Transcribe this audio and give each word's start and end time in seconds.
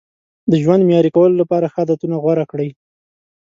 د 0.51 0.53
ژوند 0.63 0.81
معیاري 0.87 1.11
کولو 1.17 1.35
لپاره 1.41 1.71
ښه 1.73 1.79
عادتونه 1.81 2.15
غوره 2.23 2.45
کړئ. 2.51 2.69